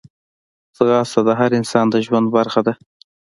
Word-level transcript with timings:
ځغاسته 0.77 1.21
د 1.27 1.29
هر 1.39 1.51
انسان 1.59 1.85
د 1.89 1.95
ژوند 2.05 2.27
برخه 2.35 2.61
ده 2.67 2.73